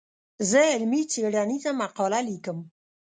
زه 0.49 0.59
علمي 0.73 1.01
څېړنيزه 1.11 1.71
مقاله 1.81 2.19
ليکم. 2.29 2.57